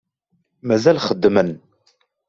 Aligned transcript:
Mazal 0.67 0.97
xeddmen. 1.07 1.49